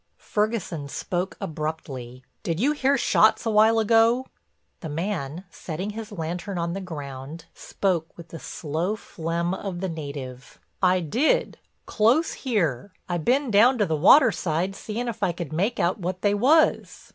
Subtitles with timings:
[0.17, 4.25] Ferguson spoke abruptly: "Did you hear shots a while ago?"
[4.79, 9.89] The man setting his lantern on the ground, spoke with the slow phlegm of the
[9.89, 12.91] native: "I did—close here.
[13.07, 17.09] I bin down to the waterside seein' if I could make out what they was."